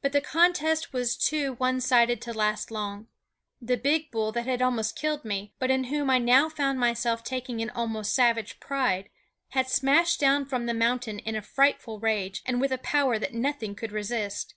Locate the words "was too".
0.94-1.52